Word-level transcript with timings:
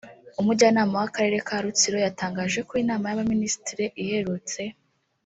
Umujyanama 0.41 0.93
w’Akarere 1.01 1.37
ka 1.47 1.55
Rutsiro 1.63 1.97
yatangaje 2.05 2.59
ko 2.67 2.73
inama 2.83 3.05
y’abaminisitiri 3.07 3.85
iherutse 4.01 4.61